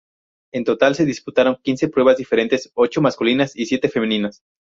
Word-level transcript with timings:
En 0.51 0.63
total 0.63 0.95
se 0.95 1.05
disputaron 1.05 1.59
quince 1.61 1.87
pruebas 1.87 2.17
diferentes, 2.17 2.71
ocho 2.73 3.03
masculinas 3.03 3.55
y 3.55 3.67
siete 3.67 3.87
femeninas. 3.87 4.39